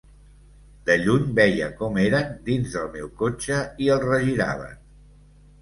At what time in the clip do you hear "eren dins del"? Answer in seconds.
2.05-2.89